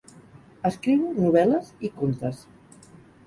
Escriu 0.69 1.03
novel·les 1.19 1.69
i 1.89 1.91
contes. 1.99 2.41